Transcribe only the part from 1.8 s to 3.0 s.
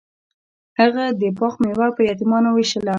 په یتیمانو ویشله.